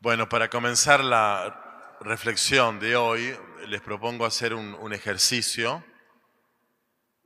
Bueno, 0.00 0.28
para 0.28 0.50
comenzar 0.50 1.02
la 1.02 1.96
reflexión 2.00 2.78
de 2.78 2.96
hoy, 2.96 3.34
les 3.66 3.80
propongo 3.80 4.26
hacer 4.26 4.52
un, 4.52 4.92
ejercicio 4.92 5.82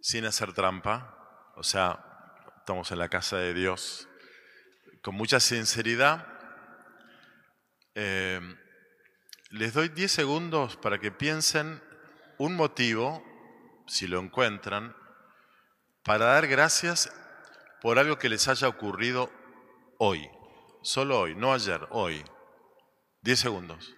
sin 0.00 0.24
hacer 0.24 0.53
trampa, 0.53 1.53
o 1.56 1.64
sea, 1.64 1.98
estamos 2.59 2.93
en 2.93 2.98
la 2.98 3.09
casa 3.09 3.38
de 3.38 3.54
Dios, 3.54 4.09
con 5.03 5.17
mucha 5.17 5.41
sinceridad. 5.41 6.27
Eh, 7.96 8.41
les 9.50 9.75
doy 9.75 9.89
10 9.89 10.11
segundos 10.11 10.77
para 10.77 11.00
que 11.00 11.11
piensen 11.11 11.82
un 12.39 12.55
motivo, 12.55 13.21
si 13.89 14.07
lo 14.07 14.21
encuentran, 14.21 14.95
para 16.05 16.27
dar 16.27 16.46
gracias 16.46 17.12
por 17.82 17.98
algo 17.98 18.16
que 18.16 18.29
les 18.29 18.46
haya 18.46 18.68
ocurrido 18.68 19.29
hoy. 19.98 20.30
Solo 20.82 21.18
hoy, 21.18 21.34
no 21.34 21.52
ayer, 21.52 21.87
hoy. 21.91 22.25
10 23.23 23.39
segundos. 23.40 23.94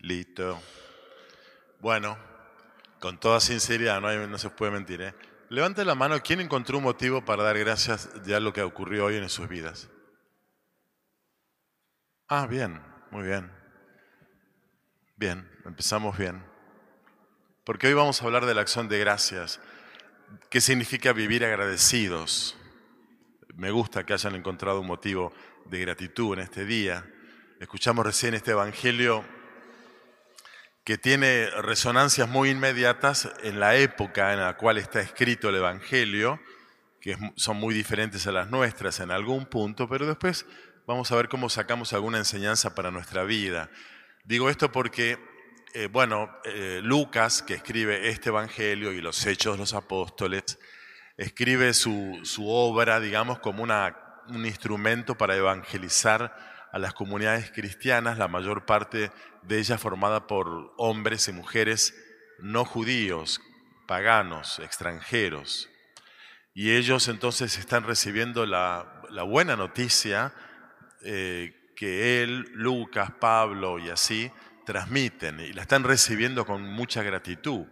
Listo. 0.00 0.58
Bueno, 1.80 2.18
con 3.00 3.18
toda 3.20 3.40
sinceridad, 3.40 4.00
no, 4.00 4.08
hay- 4.08 4.26
no 4.28 4.38
se 4.38 4.50
puede 4.50 4.72
mentir. 4.72 5.02
¿eh? 5.02 5.14
Levante 5.50 5.84
la 5.84 5.94
mano, 5.94 6.20
¿quién 6.22 6.40
encontró 6.40 6.78
un 6.78 6.84
motivo 6.84 7.24
para 7.24 7.42
dar 7.44 7.58
gracias 7.58 8.24
de 8.24 8.34
algo 8.34 8.52
que 8.52 8.62
ocurrió 8.62 9.06
hoy 9.06 9.16
en 9.16 9.28
sus 9.28 9.48
vidas? 9.48 9.88
Ah, 12.28 12.46
bien, 12.46 12.80
muy 13.10 13.24
bien. 13.26 13.50
Bien, 15.18 15.50
empezamos 15.64 16.16
bien. 16.16 16.44
Porque 17.64 17.88
hoy 17.88 17.92
vamos 17.92 18.22
a 18.22 18.24
hablar 18.24 18.46
de 18.46 18.54
la 18.54 18.60
acción 18.60 18.88
de 18.88 19.00
gracias. 19.00 19.58
¿Qué 20.48 20.60
significa 20.60 21.12
vivir 21.12 21.44
agradecidos? 21.44 22.56
Me 23.56 23.72
gusta 23.72 24.06
que 24.06 24.12
hayan 24.12 24.36
encontrado 24.36 24.80
un 24.80 24.86
motivo 24.86 25.32
de 25.64 25.80
gratitud 25.80 26.34
en 26.34 26.44
este 26.44 26.64
día. 26.64 27.04
Escuchamos 27.58 28.06
recién 28.06 28.34
este 28.34 28.52
Evangelio 28.52 29.24
que 30.84 30.98
tiene 30.98 31.50
resonancias 31.62 32.28
muy 32.28 32.50
inmediatas 32.50 33.28
en 33.42 33.58
la 33.58 33.74
época 33.74 34.32
en 34.32 34.38
la 34.38 34.56
cual 34.56 34.78
está 34.78 35.00
escrito 35.00 35.48
el 35.48 35.56
Evangelio, 35.56 36.38
que 37.00 37.18
son 37.34 37.56
muy 37.56 37.74
diferentes 37.74 38.24
a 38.28 38.30
las 38.30 38.50
nuestras 38.50 39.00
en 39.00 39.10
algún 39.10 39.46
punto, 39.46 39.88
pero 39.88 40.06
después 40.06 40.46
vamos 40.86 41.10
a 41.10 41.16
ver 41.16 41.28
cómo 41.28 41.50
sacamos 41.50 41.92
alguna 41.92 42.18
enseñanza 42.18 42.76
para 42.76 42.92
nuestra 42.92 43.24
vida. 43.24 43.68
Digo 44.28 44.50
esto 44.50 44.70
porque, 44.70 45.18
eh, 45.72 45.88
bueno, 45.90 46.30
eh, 46.44 46.80
Lucas, 46.82 47.40
que 47.40 47.54
escribe 47.54 48.10
este 48.10 48.28
Evangelio 48.28 48.92
y 48.92 49.00
los 49.00 49.24
Hechos 49.24 49.54
de 49.54 49.58
los 49.60 49.72
Apóstoles, 49.72 50.58
escribe 51.16 51.72
su, 51.72 52.20
su 52.24 52.46
obra, 52.46 53.00
digamos, 53.00 53.38
como 53.38 53.62
una, 53.62 53.96
un 54.28 54.44
instrumento 54.44 55.14
para 55.14 55.34
evangelizar 55.34 56.36
a 56.70 56.78
las 56.78 56.92
comunidades 56.92 57.50
cristianas, 57.52 58.18
la 58.18 58.28
mayor 58.28 58.66
parte 58.66 59.10
de 59.44 59.58
ellas 59.58 59.80
formada 59.80 60.26
por 60.26 60.74
hombres 60.76 61.26
y 61.28 61.32
mujeres 61.32 61.94
no 62.38 62.66
judíos, 62.66 63.40
paganos, 63.86 64.58
extranjeros. 64.58 65.70
Y 66.52 66.72
ellos 66.72 67.08
entonces 67.08 67.56
están 67.56 67.84
recibiendo 67.84 68.44
la, 68.44 69.00
la 69.08 69.22
buena 69.22 69.56
noticia 69.56 70.34
eh, 71.02 71.54
que 71.78 72.24
él, 72.24 72.50
Lucas, 72.54 73.12
Pablo 73.20 73.78
y 73.78 73.88
así 73.88 74.32
transmiten 74.66 75.38
y 75.38 75.52
la 75.52 75.62
están 75.62 75.84
recibiendo 75.84 76.44
con 76.44 76.60
mucha 76.60 77.04
gratitud. 77.04 77.66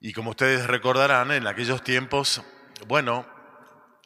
Y 0.00 0.12
como 0.12 0.30
ustedes 0.30 0.66
recordarán, 0.66 1.30
en 1.30 1.46
aquellos 1.46 1.82
tiempos, 1.82 2.42
bueno, 2.86 3.26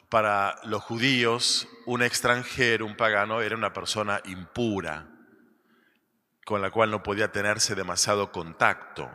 para 0.08 0.60
los 0.62 0.80
judíos, 0.80 1.66
un 1.86 2.04
extranjero, 2.04 2.86
un 2.86 2.96
pagano, 2.96 3.40
era 3.40 3.56
una 3.56 3.72
persona 3.72 4.20
impura, 4.26 5.08
con 6.44 6.62
la 6.62 6.70
cual 6.70 6.92
no 6.92 7.02
podía 7.02 7.32
tenerse 7.32 7.74
demasiado 7.74 8.30
contacto. 8.30 9.10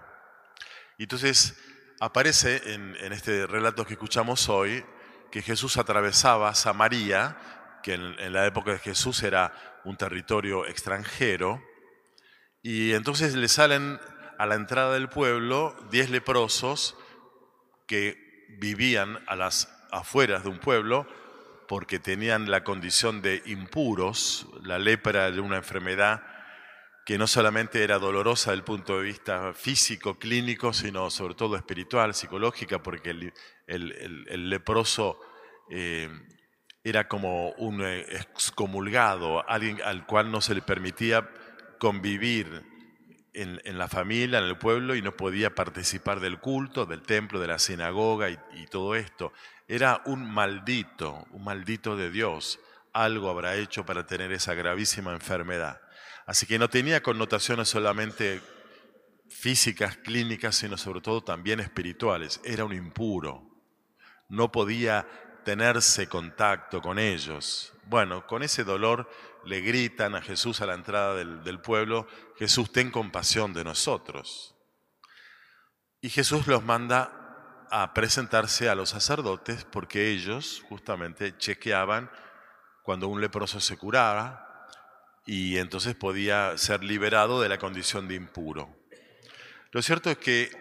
Entonces 0.98 1.58
aparece 2.02 2.74
en, 2.74 2.98
en 3.00 3.14
este 3.14 3.48
relato 3.48 3.86
que 3.86 3.94
escuchamos 3.94 4.50
hoy 4.50 4.84
que 5.32 5.42
Jesús 5.42 5.78
atravesaba 5.78 6.54
Samaria, 6.54 7.38
que 7.88 7.94
en, 7.94 8.34
la 8.34 8.46
época 8.46 8.72
de 8.72 8.80
Jesús 8.80 9.24
era 9.24 9.54
un 9.86 9.96
territorio 9.96 10.66
extranjero, 10.66 11.64
y 12.62 12.92
entonces 12.92 13.34
le 13.34 13.48
salen 13.48 13.98
a 14.38 14.46
la 14.46 14.56
entrada 14.56 14.96
del 14.96 15.08
pueblo 15.08 15.74
diez 15.90 16.10
leprosos 16.10 16.98
que 17.88 18.18
vivían 18.60 19.24
a 19.26 19.38
las 19.38 19.74
afueras 19.90 20.44
de 20.44 20.50
un 20.50 20.60
pueblo 20.60 21.08
porque 21.70 21.98
tenían 21.98 22.52
la 22.52 22.66
condición 22.66 23.22
de 23.22 23.42
impuros. 23.46 24.48
La 24.64 24.80
lepra 24.80 25.30
era 25.30 25.42
una 25.42 25.56
enfermedad 25.56 26.24
que 27.06 27.18
no 27.18 27.26
solamente 27.26 27.86
era 27.86 28.00
dolorosa 28.00 28.52
desde 28.52 28.60
el 28.60 28.66
punto 28.66 28.98
de 28.98 29.04
vista 29.06 29.54
físico, 29.54 30.20
clínico, 30.20 30.74
sino 30.74 31.10
sobre 31.10 31.36
todo 31.36 31.56
espiritual, 31.56 32.14
psicológica, 32.14 32.84
porque 32.84 33.12
el- 33.12 33.34
el 33.66 34.50
leproso 34.50 35.22
eh, 35.70 36.10
era 36.90 37.08
como 37.08 37.52
un 37.52 37.82
eh, 37.82 38.06
excomulgado, 38.10 39.48
alguien 39.50 39.82
al 39.84 40.06
cual 40.06 40.32
no 40.32 40.42
se 40.42 40.56
le 40.56 40.62
permitía 40.62 41.30
convivir 41.80 42.64
en, 43.34 43.62
en 43.66 43.78
la 43.78 43.88
familia, 43.88 44.40
en 44.40 44.46
el 44.46 44.58
pueblo, 44.58 44.96
y 44.96 45.02
no 45.02 45.16
podía 45.16 45.54
participar 45.54 46.20
del 46.20 46.40
culto, 46.40 46.86
del 46.86 47.02
templo, 47.02 47.40
de 47.40 47.48
la 47.48 47.60
sinagoga 47.60 48.30
y, 48.30 48.38
y 48.56 48.68
todo 48.68 48.96
esto. 48.96 49.34
Era 49.68 50.02
un 50.06 50.30
maldito, 50.32 51.26
un 51.32 51.44
maldito 51.44 51.98
de 51.98 52.10
Dios. 52.10 52.60
Algo 52.94 53.30
habrá 53.30 53.56
hecho 53.56 53.86
para 53.86 54.08
tener 54.08 54.32
esa 54.32 54.54
gravísima 54.54 55.14
enfermedad. 55.14 55.82
Así 56.26 56.46
que 56.46 56.58
no 56.58 56.70
tenía 56.70 57.04
connotaciones 57.04 57.70
solamente 57.70 58.42
físicas, 59.30 59.98
clínicas, 59.98 60.56
sino 60.56 60.78
sobre 60.78 61.02
todo 61.02 61.22
también 61.22 61.60
espirituales. 61.60 62.40
Era 62.44 62.66
un 62.66 62.74
impuro. 62.74 63.44
No 64.30 64.52
podía 64.52 65.06
tenerse 65.48 66.10
contacto 66.10 66.82
con 66.82 67.00
ellos. 67.00 67.72
Bueno, 67.86 68.28
con 68.28 68.44
ese 68.44 68.66
dolor 68.66 69.10
le 69.46 69.62
gritan 69.62 70.14
a 70.14 70.22
Jesús 70.22 70.60
a 70.60 70.66
la 70.66 70.74
entrada 70.74 71.16
del, 71.16 71.62
pueblo, 71.62 72.06
Jesús, 72.36 72.70
ten 72.74 72.92
compasión 72.92 73.54
de 73.54 73.64
nosotros. 73.64 74.58
Y 76.02 76.10
Jesús 76.10 76.48
los 76.48 76.66
manda 76.66 77.66
a 77.72 77.94
presentarse 77.94 78.68
a 78.68 78.76
los 78.76 78.90
sacerdotes 78.90 79.64
porque 79.64 80.10
ellos 80.10 80.66
justamente 80.68 81.38
chequeaban 81.38 82.12
cuando 82.84 83.08
un 83.08 83.22
leproso 83.22 83.62
se 83.62 83.78
curaba 83.78 84.68
y 85.26 85.60
entonces 85.60 85.96
podía 85.96 86.58
ser 86.58 86.84
liberado 86.84 87.40
de 87.40 87.48
la 87.48 87.58
condición 87.58 88.10
de 88.10 88.16
impuro. 88.16 88.76
Lo 89.72 89.82
cierto 89.82 90.10
es 90.10 90.18
que 90.18 90.52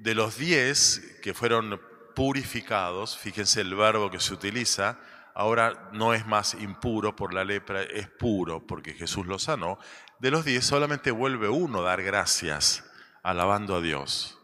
de 0.00 0.16
los 0.16 0.36
diez 0.36 1.16
que 1.22 1.32
fueron 1.32 1.80
purificados, 2.20 3.16
fíjense 3.16 3.62
el 3.62 3.74
verbo 3.74 4.10
que 4.10 4.20
se 4.20 4.34
utiliza, 4.34 4.98
ahora 5.34 5.88
no 5.94 6.12
es 6.12 6.26
más 6.26 6.52
impuro 6.52 7.16
por 7.16 7.32
la 7.32 7.44
lepra, 7.44 7.82
es 7.82 8.10
puro 8.10 8.66
porque 8.66 8.92
Jesús 8.92 9.24
lo 9.24 9.38
sanó. 9.38 9.78
De 10.18 10.30
los 10.30 10.44
diez 10.44 10.66
solamente 10.66 11.12
vuelve 11.12 11.48
uno 11.48 11.78
a 11.78 11.84
dar 11.84 12.02
gracias, 12.02 12.84
alabando 13.22 13.74
a 13.74 13.80
Dios. 13.80 14.38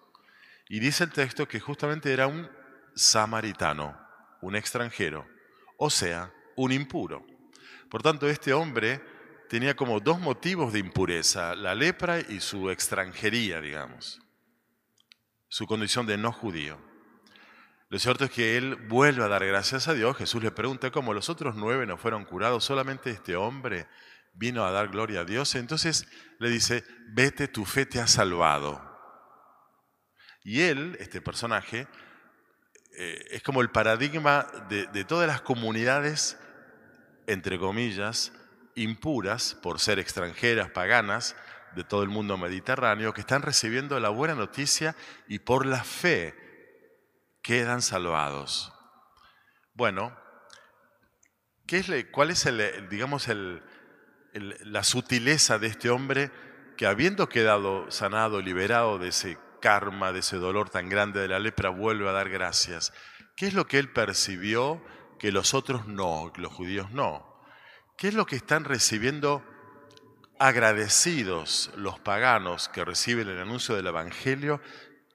Y 0.70 0.80
dice 0.80 1.04
el 1.04 1.12
texto 1.12 1.46
que 1.46 1.60
justamente 1.60 2.14
era 2.14 2.26
un 2.28 2.48
samaritano, 2.94 3.94
un 4.40 4.56
extranjero, 4.56 5.26
o 5.76 5.90
sea, 5.90 6.32
un 6.56 6.72
impuro. 6.72 7.26
Por 7.90 8.02
tanto, 8.02 8.26
este 8.26 8.54
hombre 8.54 9.02
tenía 9.50 9.76
como 9.76 10.00
dos 10.00 10.18
motivos 10.18 10.72
de 10.72 10.78
impureza, 10.78 11.54
la 11.54 11.74
lepra 11.74 12.20
y 12.20 12.40
su 12.40 12.70
extranjería, 12.70 13.60
digamos, 13.60 14.18
su 15.48 15.66
condición 15.66 16.06
de 16.06 16.16
no 16.16 16.32
judío. 16.32 16.85
Lo 17.88 17.98
cierto 18.00 18.24
es 18.24 18.30
que 18.32 18.56
él 18.56 18.74
vuelve 18.88 19.22
a 19.22 19.28
dar 19.28 19.46
gracias 19.46 19.86
a 19.86 19.94
Dios. 19.94 20.16
Jesús 20.16 20.42
le 20.42 20.50
pregunta 20.50 20.90
cómo 20.90 21.14
los 21.14 21.28
otros 21.28 21.54
nueve 21.54 21.86
no 21.86 21.96
fueron 21.96 22.24
curados, 22.24 22.64
solamente 22.64 23.10
este 23.10 23.36
hombre 23.36 23.86
vino 24.34 24.64
a 24.64 24.72
dar 24.72 24.88
gloria 24.88 25.20
a 25.20 25.24
Dios. 25.24 25.54
Entonces 25.54 26.08
le 26.40 26.50
dice, 26.50 26.84
vete, 27.10 27.46
tu 27.46 27.64
fe 27.64 27.86
te 27.86 28.00
ha 28.00 28.08
salvado. 28.08 28.82
Y 30.42 30.62
él, 30.62 30.96
este 30.98 31.20
personaje, 31.20 31.86
eh, 32.98 33.24
es 33.30 33.42
como 33.42 33.60
el 33.60 33.70
paradigma 33.70 34.46
de, 34.68 34.86
de 34.88 35.04
todas 35.04 35.28
las 35.28 35.40
comunidades, 35.40 36.38
entre 37.28 37.56
comillas, 37.58 38.32
impuras 38.74 39.54
por 39.62 39.78
ser 39.78 40.00
extranjeras, 40.00 40.70
paganas, 40.70 41.36
de 41.76 41.84
todo 41.84 42.02
el 42.02 42.08
mundo 42.08 42.36
mediterráneo, 42.36 43.12
que 43.12 43.20
están 43.20 43.42
recibiendo 43.42 44.00
la 44.00 44.08
buena 44.08 44.34
noticia 44.34 44.96
y 45.28 45.40
por 45.40 45.66
la 45.66 45.84
fe 45.84 46.45
quedan 47.46 47.80
salvados. 47.80 48.72
Bueno, 49.72 50.18
¿qué 51.64 51.78
es 51.78 52.06
¿cuál 52.10 52.30
es 52.32 52.44
el, 52.44 52.88
digamos, 52.88 53.28
el, 53.28 53.62
la 54.64 54.82
sutileza 54.82 55.60
de 55.60 55.68
este 55.68 55.88
hombre 55.88 56.32
que 56.76 56.86
habiendo 56.86 57.28
quedado 57.28 57.88
sanado, 57.92 58.42
liberado 58.42 58.98
de 58.98 59.10
ese 59.10 59.38
karma, 59.60 60.10
de 60.10 60.18
ese 60.18 60.38
dolor 60.38 60.70
tan 60.70 60.88
grande 60.88 61.20
de 61.20 61.28
la 61.28 61.38
lepra, 61.38 61.70
vuelve 61.70 62.08
a 62.08 62.12
dar 62.12 62.30
gracias. 62.30 62.92
¿Qué 63.36 63.46
es 63.46 63.54
lo 63.54 63.68
que 63.68 63.78
él 63.78 63.92
percibió 63.92 64.84
que 65.20 65.30
los 65.30 65.54
otros 65.54 65.86
no, 65.86 66.32
los 66.36 66.52
judíos 66.52 66.90
no? 66.90 67.44
¿Qué 67.96 68.08
es 68.08 68.14
lo 68.14 68.26
que 68.26 68.36
están 68.36 68.64
recibiendo 68.64 69.44
agradecidos 70.40 71.70
los 71.76 72.00
paganos 72.00 72.68
que 72.68 72.84
reciben 72.84 73.28
el 73.28 73.38
anuncio 73.38 73.76
del 73.76 73.86
Evangelio 73.86 74.60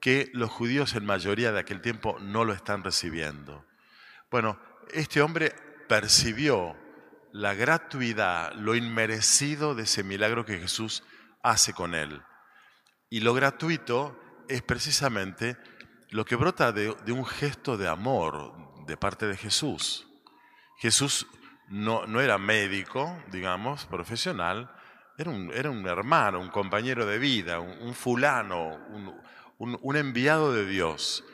que 0.02 0.30
los 0.34 0.50
judíos 0.50 0.96
en 0.96 1.06
mayoría 1.06 1.52
de 1.52 1.60
aquel 1.60 1.80
tiempo 1.80 2.18
no 2.18 2.44
lo 2.44 2.52
están 2.52 2.82
recibiendo? 2.82 3.64
Bueno, 4.32 4.58
este 4.92 5.22
hombre 5.22 5.54
percibió 5.88 6.76
la 7.32 7.54
gratuidad, 7.54 8.52
lo 8.54 8.74
inmerecido 8.74 9.76
de 9.76 9.84
ese 9.84 10.02
milagro 10.02 10.44
que 10.44 10.58
Jesús 10.58 11.04
hace 11.42 11.72
con 11.72 11.94
él. 11.94 12.20
Y 13.10 13.20
lo 13.20 13.32
gratuito 13.32 14.18
es 14.48 14.60
precisamente 14.62 15.56
lo 16.10 16.24
que 16.24 16.34
brota 16.34 16.72
de, 16.72 16.90
un 17.12 17.24
gesto 17.24 17.76
de 17.76 17.86
amor 17.86 18.84
de 18.86 18.96
parte 18.96 19.26
de 19.26 19.36
Jesús. 19.36 20.08
Jesús 20.78 21.28
no, 21.68 22.06
no 22.06 22.20
era 22.20 22.38
médico, 22.38 23.22
digamos, 23.30 23.86
profesional, 23.86 24.68
era 25.16 25.30
un, 25.30 25.52
era 25.52 25.70
un, 25.70 25.86
hermano, 25.86 26.40
un 26.40 26.48
compañero 26.48 27.06
de 27.06 27.18
vida, 27.18 27.60
un, 27.60 27.94
fulano, 27.94 28.76
un, 28.88 29.14
un 29.62 29.96
enviado 29.96 30.52
de 30.52 30.66
Dios, 30.66 31.24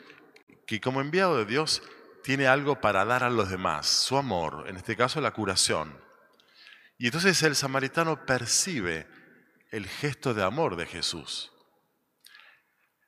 que 0.67 0.79
como 0.79 1.01
enviado 1.01 1.37
de 1.37 1.45
Dios 1.45 1.81
tiene 2.23 2.47
algo 2.47 2.79
para 2.79 3.03
dar 3.05 3.23
a 3.23 3.29
los 3.29 3.49
demás, 3.49 3.87
su 3.87 4.17
amor, 4.17 4.65
en 4.67 4.77
este 4.77 4.95
caso 4.95 5.19
la 5.19 5.31
curación. 5.31 5.99
Y 6.97 7.07
entonces 7.07 7.41
el 7.43 7.55
samaritano 7.55 8.25
percibe 8.25 9.07
el 9.71 9.87
gesto 9.87 10.33
de 10.33 10.43
amor 10.43 10.75
de 10.75 10.85
Jesús. 10.85 11.51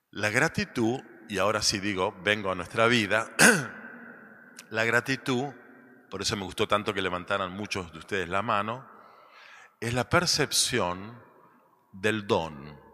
La 0.10 0.30
gratitud, 0.30 1.02
y 1.30 1.38
ahora 1.38 1.62
sí 1.62 1.80
digo, 1.80 2.16
vengo 2.24 2.52
a 2.52 2.56
nuestra 2.56 2.88
vida, 2.88 3.30
la 4.72 4.86
gratitud, 4.86 5.54
por 6.10 6.22
eso 6.22 6.36
me 6.36 6.46
gustó 6.46 6.68
tanto 6.68 6.94
que 6.94 7.02
levantaran 7.02 7.52
muchos 7.52 7.92
de 7.94 8.00
ustedes 8.00 8.28
la 8.28 8.42
mano, 8.42 8.90
es 9.80 9.94
la 9.94 10.10
percepción 10.10 11.22
del 11.92 12.26
don 12.26 12.91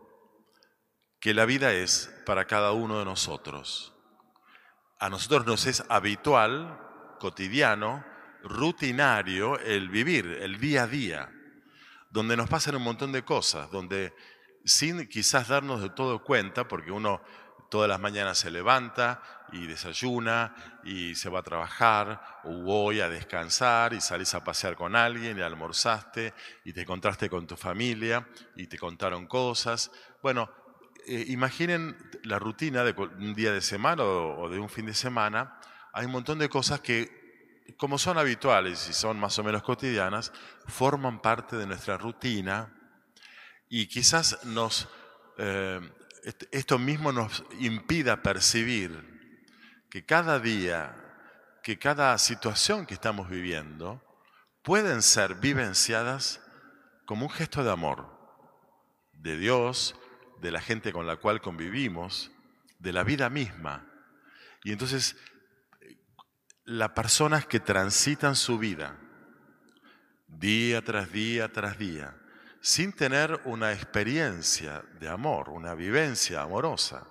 que 1.20 1.34
la 1.34 1.46
vida 1.46 1.74
es 1.74 2.14
para 2.26 2.46
cada 2.46 2.72
uno 2.72 3.00
de 3.00 3.06
nosotros. 3.06 3.94
A 5.00 5.10
nosotros 5.10 5.46
nos 5.46 5.66
es 5.66 5.84
habitual, 5.90 6.80
cotidiano, 7.20 8.06
rutinario 8.44 9.60
el 9.60 9.90
vivir, 9.90 10.26
el 10.42 10.60
día 10.60 10.84
a 10.84 10.88
día 10.88 11.32
donde 12.10 12.38
nos 12.38 12.50
pasan 12.50 12.76
un 12.76 12.84
montón 12.84 13.12
de 13.12 13.24
cosas, 13.24 13.70
donde 13.72 14.14
sin 14.66 15.08
quizás 15.08 15.48
darnos 15.48 15.82
de 15.82 15.90
todo 15.90 16.24
cuenta, 16.24 16.68
porque 16.68 16.92
uno 16.92 17.22
todas 17.70 17.90
las 17.90 18.00
mañanas 18.00 18.38
se 18.38 18.50
levanta 18.50 19.22
y 19.52 19.68
desayuna 19.68 20.56
y 20.84 21.16
se 21.16 21.30
va 21.30 21.40
a 21.40 21.44
trabajar 21.44 22.40
o 22.46 22.64
voy 22.64 23.02
a 23.02 23.10
descansar 23.10 23.94
y 23.94 24.00
salís 24.00 24.34
a 24.34 24.44
pasear 24.44 24.76
con 24.76 24.96
alguien 24.96 25.38
y 25.38 25.42
almorzaste 25.42 26.34
y 26.64 26.72
te 26.72 26.82
encontraste 26.82 27.30
con 27.30 27.46
tu 27.46 27.58
familia 27.58 28.28
y 28.56 28.68
te 28.68 28.78
contaron 28.78 29.28
cosas. 29.28 29.92
Bueno, 30.24 30.50
eh, 31.08 31.26
imaginen 31.30 31.98
la 32.24 32.40
rutina 32.40 32.84
de 32.84 32.92
un 32.92 33.34
día 33.34 33.52
de 33.52 33.62
semana 33.62 34.04
o 34.04 34.50
de 34.50 34.60
un 34.60 34.70
fin 34.70 34.86
de 34.86 34.94
semana. 34.94 35.60
Hay 35.94 36.06
un 36.06 36.12
montón 36.12 36.40
de 36.40 36.50
cosas 36.50 36.82
que 36.82 37.18
como 37.76 37.98
son 37.98 38.18
habituales 38.18 38.88
y 38.90 38.94
son 38.94 39.20
más 39.20 39.38
o 39.40 39.44
menos 39.44 39.64
cotidianas, 39.64 40.32
forman 40.68 41.22
parte 41.22 41.58
de 41.58 41.68
nuestra 41.68 41.98
rutina 41.98 42.74
y 43.70 43.88
quizás 43.88 44.46
nos, 44.46 44.88
eh, 45.38 45.82
esto 46.52 46.80
mismo 46.80 47.12
nos 47.12 47.44
impida 47.60 48.22
percibir 48.22 49.86
que 49.90 50.06
cada 50.06 50.40
día, 50.40 50.96
que 51.64 51.78
cada 51.78 52.18
situación 52.18 52.86
que 52.86 52.94
estamos 52.94 53.30
viviendo, 53.30 54.02
pueden 54.64 55.02
ser 55.02 55.36
vivenciadas 55.36 56.42
como 57.06 57.26
un 57.26 57.32
gesto 57.32 57.64
de 57.64 57.72
amor 57.72 58.18
de 59.14 59.38
Dios, 59.38 59.96
de 60.42 60.52
la 60.52 60.62
gente 60.62 60.92
con 60.92 61.08
la 61.08 61.18
cual 61.18 61.42
convivimos, 61.42 62.32
de 62.80 62.94
la 62.94 63.04
vida 63.04 63.30
misma. 63.30 63.86
Y 64.64 64.72
entonces 64.72 65.16
las 66.66 66.92
personas 66.92 67.46
que 67.46 67.60
transitan 67.60 68.36
su 68.36 68.58
vida 68.58 68.98
día 70.28 70.82
tras 70.84 71.12
día 71.12 71.52
tras 71.52 71.78
día, 71.78 72.16
sin 72.62 72.92
tener 72.92 73.40
una 73.46 73.72
experiencia 73.72 74.84
de 75.00 75.08
amor, 75.08 75.50
una 75.50 75.74
vivencia 75.74 76.42
amorosa, 76.42 77.08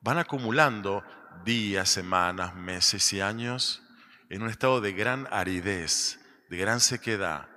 van 0.00 0.18
acumulando 0.18 1.04
días, 1.44 1.88
semanas, 1.88 2.54
meses 2.54 3.12
y 3.12 3.20
años 3.20 3.82
en 4.28 4.42
un 4.42 4.50
estado 4.50 4.80
de 4.80 4.92
gran 4.92 5.28
aridez, 5.30 6.18
de 6.50 6.56
gran 6.56 6.80
sequedad. 6.80 7.48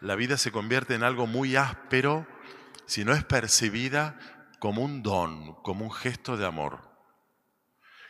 La 0.00 0.14
vida 0.16 0.36
se 0.36 0.52
convierte 0.52 0.94
en 0.94 1.02
algo 1.02 1.26
muy 1.26 1.56
áspero 1.56 2.26
si 2.86 3.04
no 3.04 3.14
es 3.14 3.24
percibida 3.24 4.18
como 4.64 4.80
un 4.82 5.02
don, 5.02 5.60
como 5.62 5.84
un 5.84 5.92
gesto 5.92 6.38
de 6.38 6.46
amor. 6.46 6.80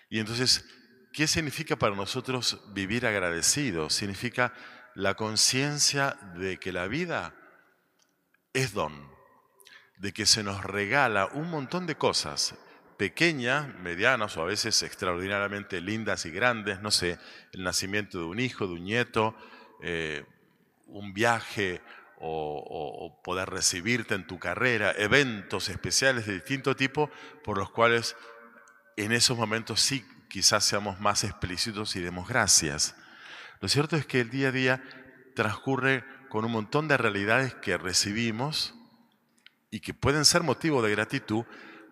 Y 0.09 0.21
entonces 0.21 0.65
¿Qué 1.15 1.29
significa 1.29 1.77
para 1.77 1.95
nosotros 1.95 2.61
vivir 2.73 3.07
agradecidos? 3.07 3.95
Significa 3.95 4.53
la 4.97 5.15
conciencia 5.15 6.17
de 6.35 6.59
que 6.59 6.73
la 6.73 6.89
vida 6.89 7.37
es 8.53 8.75
don, 8.75 9.09
de 9.99 10.13
que 10.13 10.27
se 10.27 10.43
nos 10.43 10.65
regala 10.65 11.27
un 11.27 11.51
montón 11.51 11.87
de 11.87 11.95
cosas, 11.95 12.57
pequeñas, 12.97 13.73
medianas 13.79 14.37
o 14.37 14.43
a 14.43 14.47
veces 14.47 14.83
extraordinariamente 14.83 15.81
lindas 15.81 16.27
y 16.27 16.33
grandes, 16.33 16.81
no 16.81 16.91
sé, 16.91 17.17
el 17.53 17.63
nacimiento 17.63 18.19
de 18.19 18.25
un 18.25 18.41
hijo, 18.41 18.67
de 18.67 18.73
un 18.73 18.85
nieto, 18.85 19.37
eh, 19.85 20.27
un 20.89 21.15
viaje 21.15 21.81
o, 22.27 23.21
poder 23.23 23.51
recibirte 23.51 24.15
en 24.15 24.27
tu 24.27 24.39
carrera, 24.39 24.93
eventos 24.97 25.69
especiales 25.69 26.27
de 26.27 26.35
distinto 26.35 26.75
tipo 26.77 27.11
por 27.43 27.59
los 27.59 27.71
cuales 27.71 28.17
en 28.97 29.13
esos 29.13 29.37
momentos 29.37 29.81
sí 29.81 30.05
quizás 30.29 30.65
seamos 30.65 31.01
más 31.01 31.25
explícitos 31.25 31.97
y 31.97 32.01
demos 32.01 32.29
gracias. 32.29 32.97
Lo 33.61 33.69
cierto 33.69 33.97
es 33.97 34.07
que 34.07 34.21
el 34.21 34.31
día 34.31 34.49
a 34.49 34.53
día 34.53 34.83
transcurre 35.35 36.05
con 36.29 36.45
un 36.45 36.53
montón 36.53 36.89
de 36.89 36.97
realidades 36.97 37.55
que 37.57 37.77
recibimos 37.77 38.75
y 39.71 39.81
que 39.81 39.95
pueden 39.95 40.25
ser 40.25 40.43
motivo 40.43 40.83
de 40.83 40.91
gratitud 40.91 41.45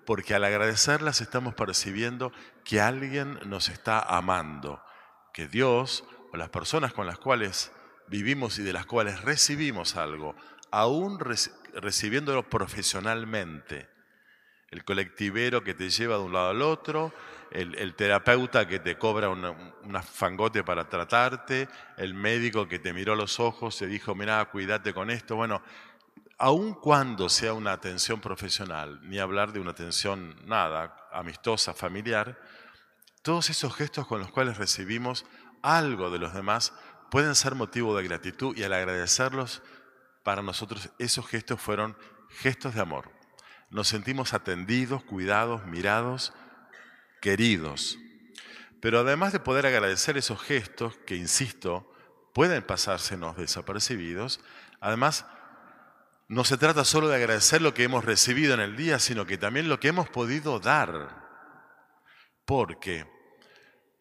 porque 0.06 0.34
al 0.34 0.44
agradecerlas 0.44 1.20
estamos 1.20 1.54
percibiendo 1.54 2.32
que 2.64 2.80
alguien 2.80 3.38
nos 3.46 3.68
está 3.68 4.00
amando, 4.00 4.82
que 5.32 5.46
Dios 5.46 6.04
o 6.32 6.36
las 6.36 6.48
personas 6.48 6.92
con 6.92 7.06
las 7.06 7.18
cuales 7.18 7.72
vivimos 8.12 8.59
y 8.59 8.62
de 8.62 8.75
las 8.75 8.85
cuales 8.85 9.23
recibimos 9.23 9.97
algo, 9.97 10.37
aún 10.71 11.19
recibiéndolo 11.19 12.49
profesionalmente, 12.49 13.88
el 14.71 14.85
colectivero 14.85 15.64
que 15.64 15.73
te 15.73 15.88
lleva 15.88 16.16
de 16.16 16.23
un 16.23 16.33
lado 16.35 16.50
al 16.50 16.61
otro, 16.61 17.14
el, 17.50 17.95
terapeuta 17.95 18.69
que 18.69 18.81
te 18.81 18.99
cobra 18.99 19.31
una, 19.31 20.02
fangote 20.02 20.62
para 20.62 20.88
tratarte, 20.88 21.69
el 21.97 22.12
médico 22.12 22.69
que 22.69 22.78
te 22.78 22.92
miró 22.92 23.16
los 23.16 23.40
ojos 23.40 23.81
y 23.81 23.87
dijo, 23.87 24.14
mira, 24.14 24.45
cuídate 24.47 24.92
con 24.92 25.11
esto. 25.11 25.37
Bueno, 25.37 25.62
aun 26.38 26.75
cuando 26.75 27.31
sea 27.31 27.54
una 27.54 27.73
atención 27.73 28.21
profesional, 28.21 29.00
ni 29.02 29.19
hablar 29.19 29.52
de 29.52 29.61
una 29.61 29.71
atención 29.71 30.37
nada, 30.45 30.97
amistosa, 31.12 31.73
familiar, 31.73 32.38
todos 33.23 33.49
esos 33.49 33.75
gestos 33.75 34.07
con 34.07 34.21
los 34.21 34.31
cuales 34.31 34.59
recibimos 34.59 35.25
algo 35.62 36.11
de 36.11 36.19
los 36.19 36.35
demás 36.35 36.73
pueden 37.12 37.35
ser 37.35 37.54
motivo 37.54 37.95
de 37.95 38.04
gratitud 38.04 38.57
y 38.57 38.62
al 38.62 38.73
agradecerlos, 38.73 39.61
para 40.23 40.40
nosotros 40.40 40.88
esos 40.99 41.26
gestos 41.26 41.61
fueron 41.61 41.95
gestos 42.31 42.75
de 42.75 42.81
amor. 42.81 43.12
Nos 43.69 43.88
sentimos 43.88 44.33
atendidos, 44.33 45.04
cuidados, 45.04 45.66
mirados, 45.66 46.33
queridos. 47.21 47.99
Pero 48.81 49.00
además 49.00 49.35
de 49.35 49.40
poder 49.40 49.66
agradecer 49.66 50.16
esos 50.16 50.40
gestos, 50.40 50.97
que 51.07 51.14
insisto, 51.14 51.92
pueden 52.33 52.62
pasársenos 52.62 53.37
desapercibidos, 53.37 54.40
además 54.81 55.26
no 56.28 56.45
se 56.45 56.57
trata 56.57 56.83
solo 56.83 57.09
de 57.09 57.16
agradecer 57.16 57.61
lo 57.61 57.75
que 57.75 57.85
hemos 57.85 58.07
recibido 58.07 58.54
en 58.54 58.61
el 58.61 58.75
día, 58.75 58.99
sino 58.99 59.26
que 59.26 59.37
también 59.37 59.69
lo 59.69 59.81
que 59.81 59.88
hemos 59.88 60.09
podido 60.09 60.61
dar. 60.61 61.28
Porque 62.47 63.07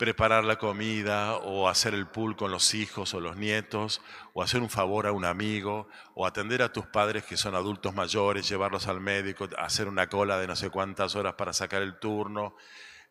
preparar 0.02 0.44
la 0.44 0.58
comida 0.58 1.36
o 1.36 1.70
hacer 1.70 1.94
el 1.94 2.08
pool 2.08 2.36
con 2.36 2.50
los 2.50 2.74
hijos 2.74 3.14
o 3.14 3.20
los 3.20 3.38
nietos 3.38 4.02
o 4.34 4.42
hacer 4.42 4.60
un 4.60 4.70
favor 4.72 5.06
a 5.06 5.12
un 5.12 5.26
amigo 5.26 5.88
o 6.16 6.26
atender 6.26 6.64
a 6.64 6.74
tus 6.74 6.88
padres 6.88 7.24
que 7.24 7.38
son 7.38 7.54
adultos 7.54 7.94
mayores, 7.94 8.50
llevarlos 8.50 8.88
al 8.88 9.00
médico, 9.00 9.48
hacer 9.60 9.88
una 9.88 10.10
cola 10.10 10.40
de 10.40 10.48
no 10.48 10.56
sé 10.56 10.72
cuántas 10.72 11.16
horas 11.16 11.36
para 11.36 11.54
sacar 11.54 11.84
el 11.84 12.00
turno, 12.00 12.56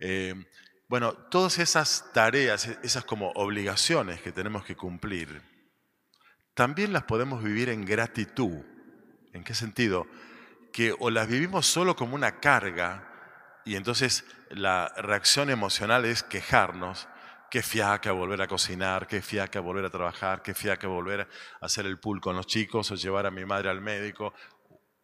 eh, 0.01 0.35
bueno, 0.89 1.13
todas 1.13 1.61
esas 1.61 2.11
tareas, 2.13 2.67
esas 2.83 3.05
como 3.05 3.31
obligaciones 3.37 4.21
que 4.21 4.33
tenemos 4.33 4.65
que 4.65 4.75
cumplir, 4.75 5.43
también 6.55 6.93
las 6.93 7.05
podemos 7.05 7.41
vivir 7.41 7.69
en 7.69 7.85
gratitud 7.85 8.65
¿En 9.33 9.45
qué 9.45 9.55
sentido? 9.55 10.09
Que 10.73 10.93
o 10.99 11.09
las 11.09 11.29
vivimos 11.29 11.67
solo 11.67 11.95
como 11.95 12.17
una 12.17 12.41
carga 12.41 13.10
y 13.71 13.77
entonces 13.77 14.25
la 14.49 14.93
reacción 14.97 15.49
emocional 15.49 16.05
es 16.05 16.25
quejarnos, 16.25 17.07
qué 17.53 17.63
fiaca 17.63 18.11
volver 18.11 18.43
a 18.43 18.49
cocinar, 18.49 19.07
qué 19.07 19.23
fiaca 19.23 19.61
volver 19.61 19.85
a 19.85 19.91
trabajar, 19.91 20.43
qué 20.43 20.55
fiaca 20.55 20.89
volver 20.89 21.21
a 21.21 21.67
hacer 21.67 21.87
el 21.87 22.01
pool 22.01 22.21
con 22.21 22.35
los 22.35 22.49
chicos 22.49 22.91
o 22.91 22.97
llevar 22.97 23.27
a 23.27 23.31
mi 23.31 23.45
madre 23.45 23.71
al 23.71 23.81
médico 23.81 24.35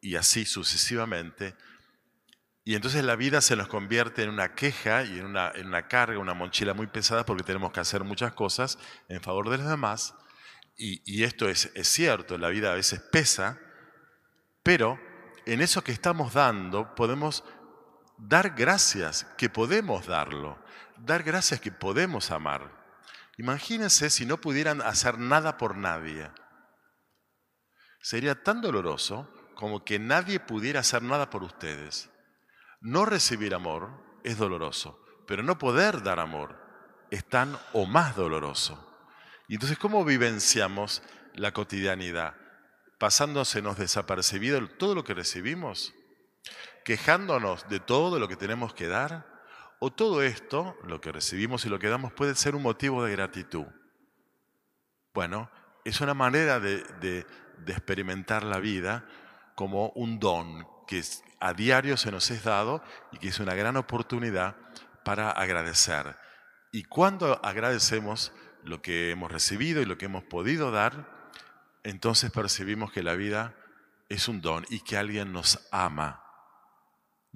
y 0.01 0.17
así 0.17 0.45
sucesivamente. 0.45 1.55
Y 2.65 2.75
entonces 2.75 3.05
la 3.05 3.15
vida 3.15 3.41
se 3.41 3.55
nos 3.55 3.69
convierte 3.69 4.25
en 4.25 4.31
una 4.31 4.57
queja 4.57 5.05
y 5.05 5.21
en 5.21 5.27
una, 5.27 5.53
en 5.55 5.69
una 5.69 5.87
carga, 5.87 6.19
una 6.19 6.35
mochila 6.35 6.75
muy 6.75 6.89
pesada 6.89 7.25
porque 7.25 7.45
tenemos 7.45 7.71
que 7.71 7.79
hacer 7.79 8.03
muchas 8.03 8.33
cosas 8.33 8.81
en 9.09 9.23
favor 9.23 9.49
de 9.49 9.59
los 9.59 9.69
demás. 9.69 10.13
Y, 10.77 11.23
esto 11.23 11.49
es, 11.49 11.71
es 11.77 11.87
cierto, 11.87 12.37
la 12.37 12.49
vida 12.49 12.73
a 12.73 12.75
veces 12.75 12.99
pesa, 13.13 13.61
pero 14.65 14.99
en 15.47 15.61
eso 15.61 15.85
que 15.85 15.93
estamos 15.93 16.35
dando 16.35 16.97
podemos 16.97 17.45
dar 18.19 18.51
gracias 18.51 19.25
que 19.37 19.49
podemos 19.49 20.07
darlo, 20.07 20.59
dar 20.99 21.23
gracias 21.23 21.61
que 21.61 21.73
podemos 21.73 22.31
amar. 22.31 22.71
Imagínense 23.39 24.11
si 24.11 24.25
no 24.27 24.41
pudieran 24.41 24.81
hacer 24.81 25.19
nada 25.19 25.59
por 25.59 25.77
nadie. 25.77 26.31
Sería 28.01 28.43
tan 28.43 28.61
doloroso 28.61 29.31
como 29.55 29.85
que 29.85 29.99
nadie 29.99 30.41
pudiera 30.41 30.81
hacer 30.81 31.03
nada 31.03 31.29
por 31.31 31.43
ustedes. 31.43 32.11
No 32.81 33.05
recibir 33.05 33.55
amor 33.55 34.21
es 34.23 34.39
doloroso, 34.39 35.03
pero 35.27 35.43
no 35.43 35.59
poder 35.59 36.03
dar 36.03 36.21
amor 36.21 36.67
es 37.11 37.25
tan 37.25 37.59
o 37.73 37.87
más 37.87 38.17
doloroso. 38.17 38.83
Y 39.49 39.55
entonces, 39.55 39.79
¿cómo 39.79 40.05
vivenciamos 40.05 41.03
la 41.35 41.53
cotidianidad? 41.53 42.35
Pasándosenos 42.99 43.79
desapercibido 43.79 44.67
todo 44.69 44.95
lo 44.95 45.05
que 45.05 45.15
recibimos, 45.15 45.95
quejándonos 46.87 47.69
de 47.69 47.81
todo 47.81 48.21
lo 48.21 48.29
que 48.29 48.37
tenemos 48.37 48.73
que 48.73 48.87
dar, 48.87 49.27
o 49.81 49.93
todo 49.93 50.23
esto, 50.23 50.77
lo 50.85 51.01
que 51.01 51.11
recibimos 51.11 51.67
y 51.67 51.69
lo 51.69 51.81
que 51.81 51.89
damos, 51.89 52.13
puede 52.13 52.37
ser 52.37 52.55
un 52.55 52.63
motivo 52.63 53.05
de 53.05 53.11
gratitud. 53.11 53.67
Bueno, 55.13 55.51
es 55.85 56.01
una 56.01 56.15
manera 56.15 56.61
de, 56.61 56.85
de 57.01 57.27
experimentar 57.73 58.45
la 58.45 58.61
vida 58.61 59.05
como 59.57 59.89
un 59.97 60.21
don 60.21 60.65
que 60.87 61.03
a 61.41 61.55
diario 61.55 61.97
se 61.97 62.13
nos 62.13 62.31
es 62.31 62.45
dado 62.45 62.85
y 63.11 63.19
que 63.19 63.29
es 63.29 63.41
una 63.41 63.57
gran 63.57 63.77
oportunidad 63.77 64.55
para 65.05 65.33
agradecer. 65.33 66.17
Y 66.71 66.85
cuando 66.85 67.45
agradecemos 67.45 68.33
lo 68.63 68.81
que 68.81 69.11
hemos 69.11 69.33
recibido 69.33 69.83
y 69.83 69.87
lo 69.87 69.99
que 69.99 70.05
hemos 70.05 70.23
podido 70.23 70.71
dar, 70.71 71.33
entonces 71.83 72.31
percibimos 72.31 72.93
que 72.93 73.03
la 73.03 73.17
vida 73.17 73.57
es 74.09 74.29
un 74.29 74.41
don 74.41 74.65
y 74.71 74.85
que 74.85 74.97
alguien 74.97 75.33
nos 75.33 75.67
ama. 75.73 76.26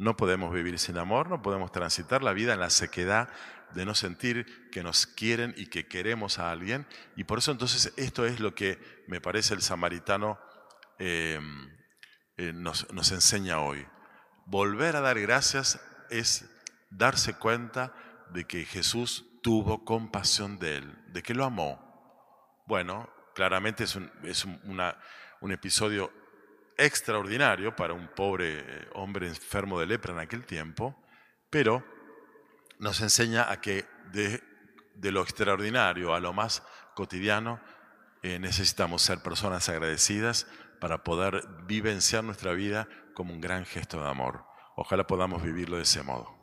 No 0.01 0.17
podemos 0.17 0.51
vivir 0.55 0.79
sin 0.79 0.97
amor, 0.97 1.29
no 1.29 1.43
podemos 1.43 1.73
transitar 1.73 2.23
la 2.23 2.33
vida 2.33 2.55
en 2.55 2.61
la 2.61 2.71
sequedad 2.71 3.29
de 3.75 3.85
no 3.85 3.95
sentir 3.95 4.71
que 4.71 4.83
nos 4.83 5.07
quieren 5.07 5.53
y 5.59 5.67
que 5.67 5.89
queremos 5.89 6.39
a 6.39 6.51
alguien. 6.51 6.87
Y 7.17 7.25
por 7.25 7.37
eso 7.37 7.53
entonces 7.53 7.93
esto 7.99 8.25
es 8.25 8.41
lo 8.41 8.55
que 8.55 8.79
me 9.09 9.21
parece 9.21 9.53
el 9.53 9.61
samaritano 9.61 10.39
eh, 10.99 11.39
eh, 12.39 12.55
nos, 12.55 12.87
enseña 13.13 13.61
hoy. 13.61 13.87
Volver 14.47 14.97
a 14.97 15.03
dar 15.03 15.21
gracias 15.21 15.79
es 16.09 16.49
darse 16.89 17.35
cuenta 17.35 17.93
de 18.33 18.47
que 18.47 18.65
Jesús 18.65 19.27
tuvo 19.43 19.85
compasión 19.85 20.59
de 20.59 20.79
él, 20.79 21.13
de 21.13 21.23
que 21.23 21.35
lo 21.35 21.45
amó. 21.45 22.65
Bueno, 22.67 23.11
claramente 23.35 23.85
es 23.85 23.97
un, 23.97 24.11
es 24.23 24.47
una, 24.65 24.97
un 25.43 25.53
episodio 25.53 26.11
extraordinario 26.85 27.77
para 27.77 27.95
un 27.95 28.09
pobre 28.09 28.59
eh, 28.59 28.89
hombre 28.95 29.29
enfermo 29.29 29.79
de 29.79 29.87
lepra 29.87 30.13
en 30.13 30.19
aquel 30.21 30.45
tiempo, 30.45 30.97
pero 31.51 31.85
nos 32.79 33.01
enseña 33.01 33.51
a 33.51 33.61
que 33.61 33.85
de, 34.13 34.43
lo 35.11 35.23
extraordinario 35.23 36.15
a 36.15 36.21
lo 36.21 36.33
más 36.33 36.63
cotidiano 36.95 37.61
eh, 38.23 38.39
necesitamos 38.39 39.03
ser 39.03 39.21
personas 39.21 39.69
agradecidas 39.69 40.47
para 40.81 41.05
poder 41.05 41.45
vivenciar 41.67 42.25
nuestra 42.25 42.53
vida 42.53 42.89
como 43.15 43.35
un 43.35 43.41
gran 43.41 43.67
gesto 43.67 44.03
de 44.03 44.09
amor. 44.09 44.45
Ojalá 44.77 45.07
podamos 45.07 45.43
vivirlo 45.43 45.77
de 45.77 45.83
ese 45.83 46.03
modo. 46.03 46.40